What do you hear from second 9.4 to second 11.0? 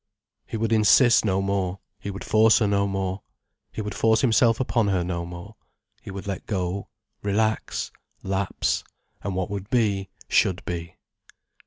would be, should be.